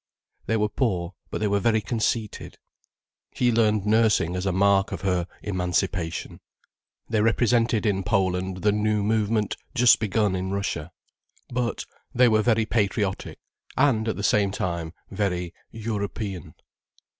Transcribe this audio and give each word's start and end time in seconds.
They 0.47 0.57
were 0.57 0.67
poor, 0.67 1.13
but 1.29 1.41
they 1.41 1.47
were 1.47 1.59
very 1.59 1.79
conceited. 1.79 2.57
She 3.35 3.51
learned 3.51 3.85
nursing 3.85 4.35
as 4.35 4.47
a 4.47 4.51
mark 4.51 4.91
of 4.91 5.01
her 5.01 5.27
emancipation. 5.43 6.39
They 7.07 7.21
represented 7.21 7.85
in 7.85 8.01
Poland 8.01 8.63
the 8.63 8.71
new 8.71 9.03
movement 9.03 9.57
just 9.75 9.99
begun 9.99 10.35
in 10.35 10.49
Russia. 10.49 10.91
But 11.51 11.85
they 12.15 12.27
were 12.27 12.41
very 12.41 12.65
patriotic: 12.65 13.37
and, 13.77 14.07
at 14.07 14.15
the 14.15 14.23
same 14.23 14.49
time, 14.49 14.91
very 15.11 15.53
"European". 15.69 16.55